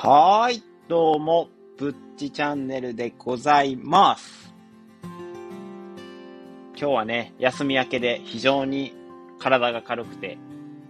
[0.00, 4.54] はい、どうも、ぶっちチャンネルでございます。
[5.02, 8.94] 今日はね、休み明けで非常に
[9.40, 10.38] 体が軽くて、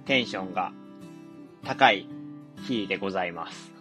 [0.05, 0.73] テンションが
[1.65, 2.07] 高い
[2.67, 3.73] 日でございます。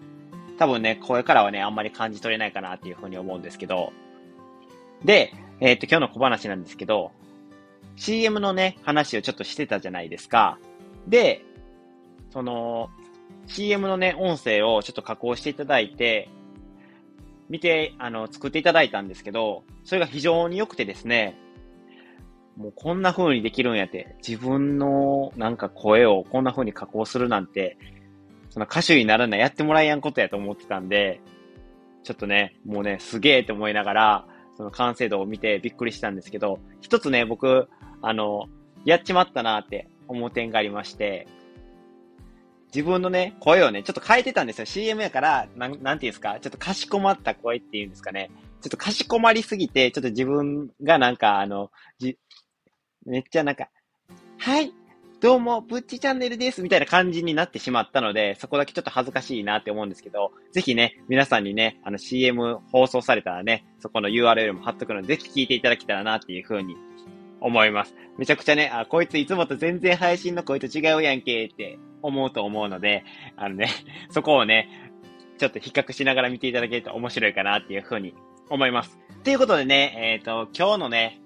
[0.58, 3.92] 多分ね、声からはね、あんまり感じ取れないかなっていうふうに思うんですけど、
[5.04, 7.12] で、えっ、と、今日の小話なんですけど、
[7.98, 10.58] CM のね、話をちょっとしてたじゃないですか。
[11.06, 11.44] で、
[12.30, 12.90] その、
[13.48, 16.30] CM のね、音声をちょっと加工していただいて、
[17.50, 21.38] 見て、あの、作っていただいたんですけど、それが非常に良くてですね、
[22.58, 27.78] もうこんな風にできるんやって、自分のなんか声をこんな風に加工するなんて、
[28.50, 31.22] その歌手にならないやってもらえやんことやと思ってたんで、
[32.04, 34.28] ちょっとね、もうね、すげえって思いながら、
[34.58, 37.70] その完成度を見てびっくりしたんですけど、一つね、僕、
[38.02, 38.48] あの、
[38.86, 41.28] やっちまったなって思う点がありまして、
[42.74, 44.66] 自分のね、声をね、ちょっと変えてたんですよ。
[44.66, 48.30] CM やから、なん、なんていうんですか、ちょっとかしこまった声っていうんですかね。
[48.62, 52.18] ちょっとかしこまりすぎて、ちょっと自分がなんか、あの、じ、
[53.06, 53.70] めっちゃなんか、
[54.38, 54.74] はい、
[55.20, 66.76] どうも、ぶっちチャンネルです、みたいな感じになってしまったので、そこだけちょっと恥ずかしいなって思うんですけど、ぜひね、皆さんにね、あの CM 放送されたらね、そこの URL も貼っとくので、ぜひ聞いていただけたらなっていう風に
[67.42, 67.96] 思います。
[68.18, 73.04] めちゃくちゃね、あ、こいついつもと全然配信の声と違うやんけって思うと思うので、
[73.36, 73.70] あのね、
[74.10, 74.92] そこをね、
[75.38, 78.14] ちょっと比較しながら見ていただけると面白いかなっていうふうに
[78.50, 78.98] 思います。
[79.24, 81.20] ということでね、えっ、と、今日のね、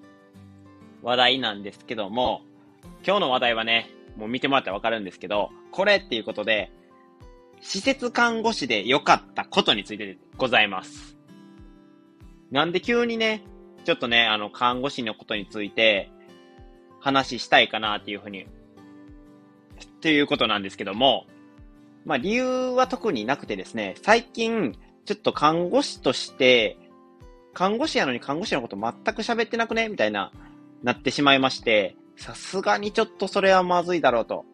[1.02, 2.42] 話題なんですけども、
[3.06, 6.70] 今日の話題はね、もう見てもらったらわかるんですけど、これっていうことで、
[7.60, 11.16] 施設看護師で良かったことについてでございます。
[12.50, 13.42] なんで急にね、
[13.84, 16.10] ちょっとね、あの、看護師のことについて
[17.00, 18.46] 話したいかなっていうふうに、っ
[20.00, 21.26] ていうことなんですけども、
[22.04, 26.76] まあ理由は特になくてですね、最近、ちょっと看護師として、
[27.54, 29.88] 看護師やのに看護師のこと全く喋ってなくね？
[29.88, 30.32] みたいな、
[30.82, 34.44] なってしまいまして、さすがにちょっとそれはまずいだろうと。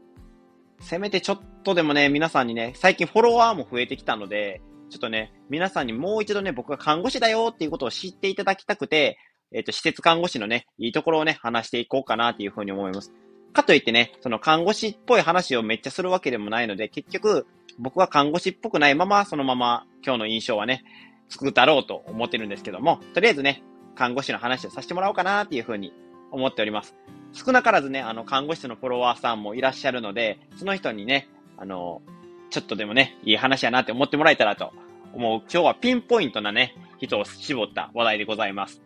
[0.80, 4.60] せめてちょっとでもね、皆さんにね、最近フォロワーも増えてきたので、
[4.90, 9.18] ちょっとね、皆さんにもう一度ね、僕が看護師だよっていうことを知っていただきたくて、
[9.52, 13.12] えっ、と、施設看護師のね、いいところをね、話していこうかなっていうふうに思います。
[13.52, 17.46] かといってね、その看護師っぽい話をめっちゃするわけでもないので、結局、
[17.78, 20.84] 僕は看護師っぽくないまま、そのまま今日の印象はね、
[21.28, 23.62] 作ったろうと思ってるんですけども、とりあえずね、
[23.94, 25.92] 看護師の話をさせてもらおうかなっていうふうに
[26.30, 26.94] 思っております。
[27.32, 32.02] 少なからずね、あの、看護師のフォロワーさんもいらっしゃるので、その人にね、あの、
[32.50, 34.72] ちょっとでもね、いい話やなって思ってもらえたらと
[35.12, 35.40] 思う。
[35.40, 38.82] 今日はピンポイントなね、人を絞った話題でございます。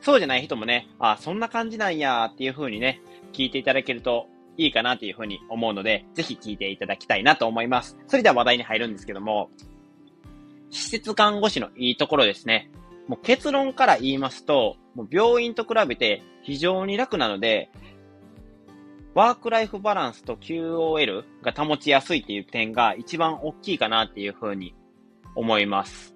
[0.00, 3.00] そうじゃない人もね、あ、そんな感じなんやっていう風にね、
[3.32, 7.96] 聞いていただけるといいかなっていう風に思うので、ぜひ聞いていただきたいなと思います。
[8.06, 9.50] それでは話題に入るんですけども、
[10.70, 12.70] 施設看護師のいいところですね。
[13.08, 17.70] もう結論から言いますと、もう病院と比べて非常に楽なので、
[19.16, 24.74] ワークライフバランスと QOL が保ちやすいっていう点が一番大きいかなっていう風に
[25.34, 26.14] 思います。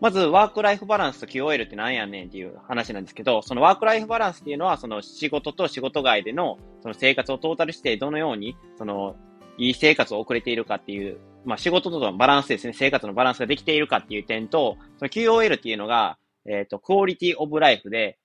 [0.00, 9.16] まず、ワークライフバランスと QOL って何やねんっていう話なんですけど、そのワークライフバランスっていうのは、その仕事と仕事外での、その生活をトータルして、どのように、その、
[9.56, 16.18] いい生活を送れているかっていう、まあ仕事とのバランスですね、生活のバランスができているかっていう点と、その QOL っていうのが、
[16.48, 18.16] えっ、と、クオリティオブライフで、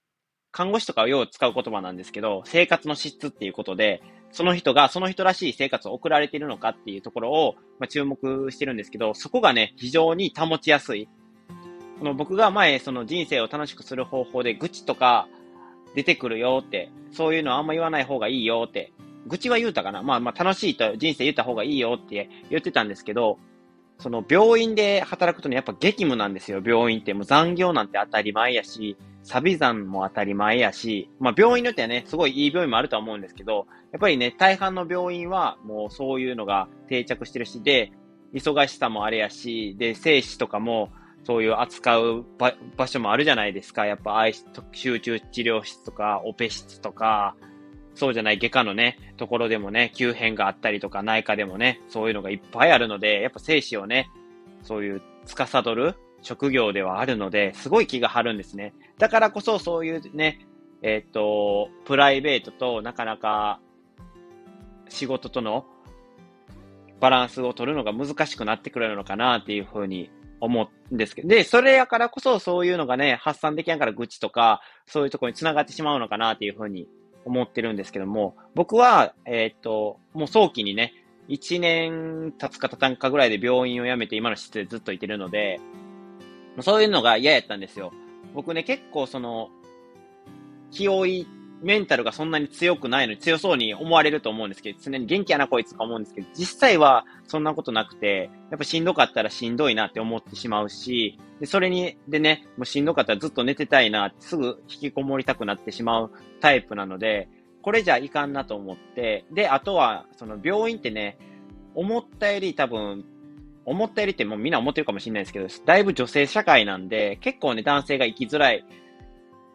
[0.54, 11.10] 看護師とかをよう使う言葉なんですけど、生活の質っていうことで、その人がその人らしい生活を送られているのかっていうところを、ま、注目してるんですけど、そこがね、非常に保ちやすい。
[11.98, 15.28] その僕が前、その人生を楽しくする方法で愚痴とか
[15.96, 18.94] 出てくるよって、そういうのあんま言わない方がいいよって、
[19.26, 20.04] 愚痴は言うたかな？
[20.04, 23.40] まあまあ楽しいと人生言った方がいいよって言ってたんですけど、
[24.00, 27.14] その病院で働くとね、やっぱ激務なんですよ、病院って。
[27.14, 37.92] もう残業なんて当たり前やし、サビ残も当たり前やし、まあ病院によってはね、すごいいい病院もあるとは思うんですけど、やっぱりね、大半の病院はもうそういうのが定着してるし、で、
[38.34, 40.92] 忙しさもあれやし、で、生死とかも、
[41.26, 42.26] そういう扱う
[42.76, 43.86] 場所もあるじゃないですか。
[43.86, 44.26] やっぱ、
[44.74, 47.36] 集中治療室とか、オペ室とか、
[47.96, 54.10] そうじゃない外科のね、ところでもね、急変があったりとか、内科でもね、そういうのがいっぱいあるので、やっぱ生死をね、
[54.64, 58.74] そういう司る職業ではあるので、すごい気が張るんですね。
[58.98, 60.40] だからこそ、そういうね、
[60.82, 63.60] えっ、と、プライベートとなかなか
[64.90, 65.66] 仕事との
[67.00, 70.10] バランスを取るのが難しくなってくるのかなっていうふうに
[70.40, 76.88] 思うんですけど、で、それやからこそそういうのがね、発散できながら愚痴とか、そういうところに繋がってしまうのかなっていうふうに
[77.26, 80.94] 思ってるんですけども、僕は、えっ、と、もう早期にね、
[81.30, 85.60] 1年経つか経たんかぐらいで病院を辞めて今の施設でずっといてるので、
[86.62, 87.92] そういうのが嫌やったんですよ。
[88.34, 89.50] 僕ね、結構その、
[90.72, 91.28] 気負い、
[91.62, 106.12] メンタルがそんなに強くないのに強そうに思われると思うんですけど、常に元気やなこいつか思うんですけど、実際はそんなことなくて、やっぱしんどかったらしんどいなって思ってしまうし、で、それに、でね、もうしんどかったらずっと寝てたいな、すぐ引きこもりたくなってしまう
[106.42, 107.30] タイプなので、
[107.62, 111.18] これじゃいかんなと思って、で、あとは、その病院ってね、
[111.76, 113.06] 思ったより多分、
[113.66, 118.66] 思ったよりってもうみんな思ってるかもしれないですけど、だいぶ女性社会なんで、結構ね、男性が生きづらい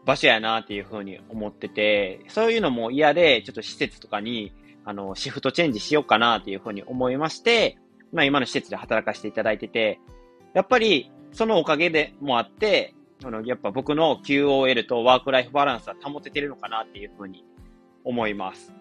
[0.04, 4.52] 場所やなっていうふうに思ってて、そういうのも嫌で、ちょっと施設とかに、
[4.84, 7.76] あの、シフトチェンジしようかなっていうふうに思いまして、
[8.12, 10.00] まあ今の施設で働かせていただいてて、
[10.54, 17.44] やっぱり、そのおかげでもあって、あの、やっぱ僕の QOL とワークライフバランスは保ててるのかなっていうふうに
[18.04, 18.72] 思います。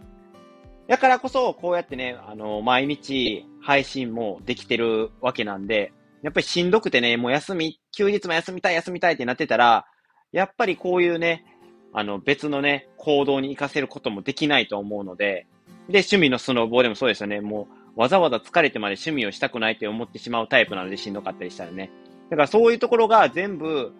[0.87, 5.91] だからこそ、こうやってね、あの、毎日配信もできてるわけなんで、
[6.23, 9.85] やっぱりしんどくてね、もう休み、休日も休みたい休みたいってなってたら、
[10.31, 11.45] やっぱりこういうね、
[11.93, 15.47] あの、別のね、行動に活かせることもできないと思うので、
[15.89, 17.41] で、趣味のスノーボーでもそうですよね。
[17.41, 21.91] もう、わざわざ疲れてまで趣味をしたくないって思ってしまうタイプなのでしんどかったりしたらね。
[22.29, 23.93] だからそういうところが全部、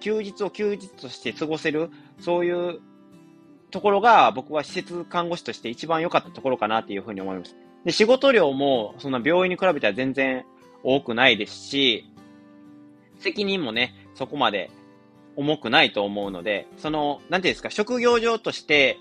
[0.00, 2.80] 休日を休日として過ごせる、そういう
[3.74, 7.56] ところが僕は施設看護師として一番良かったところかなっていうふうに思います。
[7.84, 10.44] で、仕事量もそんな病院に比べたら全然
[10.84, 12.08] 多くないですし、
[13.18, 14.70] 責任もね、そこまで
[15.34, 18.96] 重くないと思うので、その、なんていうんですか、職業上として、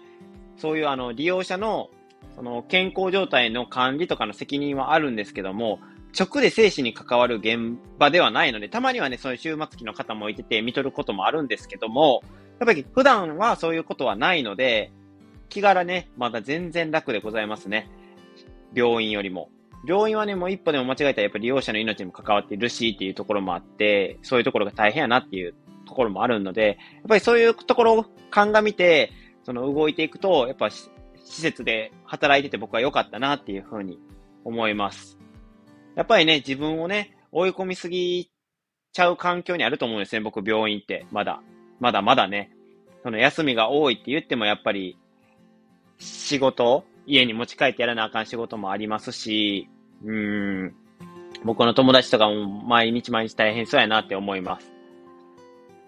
[0.57, 1.91] そういうあの、利用者の、
[2.35, 5.81] その、健康状態の管理とかの責任はあるんですけども、
[6.19, 12.23] 直で生死に関わる現場ではないので、たまにはね、そういう終末期の方もいてて、見とることもあるんですけども、
[12.63, 14.89] やっぱり普段はそういうことはないので、
[15.49, 17.89] 気柄ね、まだ全然楽でございますね。
[18.73, 19.49] 病院よりも。
[19.85, 25.53] 病院はね、もう一歩でも間違えたらやっぱり利用者の命にも関わっているしっていうところもあって、そういうところが大変やなっていう
[25.85, 29.11] ところもあるので、やっぱりそういうところを鑑みて、
[29.43, 30.89] その動いていくと、やっぱ施
[31.25, 33.99] 設で働いてて僕は良かったなっていうふうに
[34.45, 35.17] 思います。
[35.95, 38.31] やっぱりね、自分をね、追い込みすぎ
[38.93, 41.41] ちゃう環境にあると思うんですね、僕病院って、まだ。
[41.79, 42.51] まだまだね、
[43.03, 44.97] その休みが多いって言ってもやっぱり、
[45.99, 49.69] 仕事、家に持ち帰ってやらなあかん仕事もありますし、
[50.03, 50.73] うん、
[51.43, 54.71] 僕の友達とかも毎日毎日大変そうやなって思います。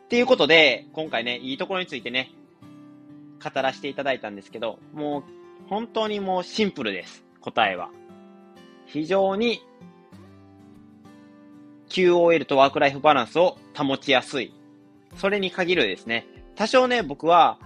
[0.05, 2.31] っていうことで、今回ね、いいところについてね、
[3.43, 5.23] 語らせていただいたんですけど、もう、
[5.67, 7.23] 本当にもうシンプルです。
[7.41, 7.89] 答えは。
[8.85, 9.61] 非常に
[11.89, 14.53] QOL とワークライフバランスを保ちやすい
[15.15, 16.27] それに限るですね。
[16.55, 17.59] 多少ね、僕は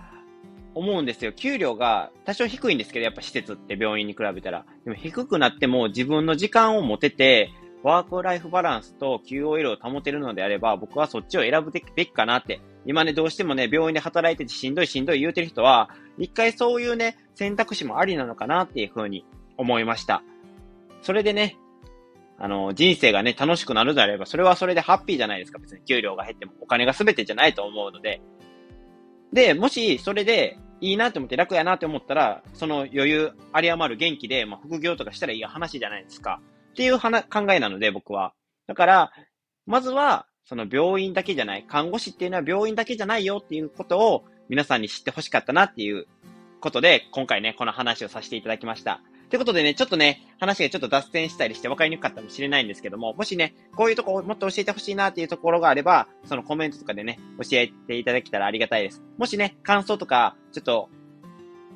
[0.73, 1.33] 思うんですよ。
[1.33, 4.65] 給料が多少低いんですけど、やっぱ施設って病院に比べたら。
[4.85, 7.51] でも低くなっても自分の時間を持てて、
[7.81, 12.59] ワークライフバランスと QOL を保てるのであれば、僕はそっちを選ぶべきかなって。
[12.85, 19.25] 今ね、どうしてもね、病院で働いててしんどいしんどい言うてる人は、一回そういうね、選択肢もありなのかなっていうふうに
[19.57, 20.23] 思いました。
[21.01, 21.57] それでね、
[22.39, 25.59] あの、人生がね、楽しくなるであれば、それはそれでハッピーじゃないですか。
[25.59, 28.21] 別に給料が減ってもお金が全てじゃないと思うので。
[29.33, 36.39] で、もし、それで、いいなと思って楽やなって思ったら、その余裕、あり余る元気で、まあ、副業とかしたらいい話じゃないですか。
[36.71, 37.09] っていう考
[37.51, 38.33] えなので、僕は。
[38.67, 39.11] だから、
[39.65, 46.07] まずは、その病院だけじゃない、看護師っていうのは病院だけじゃないよっていうことを皆さんに知ってほしかったなっていう
[46.61, 49.01] ことで、今回ね、この話をさせていただきました。
[49.29, 59.03] ということでね、ちょっとね、話がちょっと脱線したりして分かりにくかったかもしれないんですけども、もしね、こういうとこをもっと教えてほしいなっていうところがあれば、そのコメントとかでね、教えていただけたらありがたいです。
[59.17, 60.89] もしね、感想とか、ちょっと、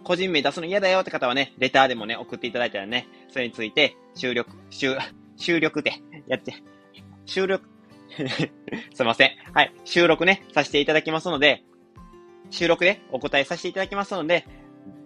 [0.04, 4.98] 個人名出すの嫌だよって方はね、レターでもね、送っていただいたらね、それについて、収録、収、
[5.38, 5.94] 収録で
[6.28, 6.56] やって、
[7.26, 7.70] 収録
[8.94, 9.32] すいません。
[9.54, 9.74] はい。
[9.86, 11.64] 収録ね、させていただきますので、
[12.50, 14.46] 収録でお答えさせていただきますので、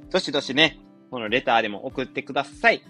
[0.09, 2.81] どしどしね、このレターでも送ってください。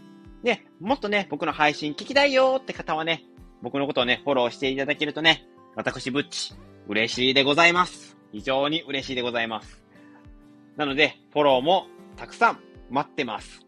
[0.44, 3.24] で、もっとね、僕の配信聞きたいよって方はね、
[3.62, 5.46] 僕のことをね、フォローしていただけるとね、
[5.76, 6.54] 私、ブッチ、
[6.88, 8.18] 嬉しいでございます。
[8.32, 9.84] 非常に嬉しいでございます。
[10.76, 12.60] なので、フォローもたくさん
[12.90, 13.66] 待ってます。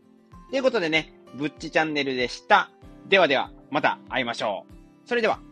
[0.49, 2.71] ということでね、ブッチチャンネルでした。
[3.07, 5.07] ではでは、また会いましょう。
[5.07, 5.48] それでは。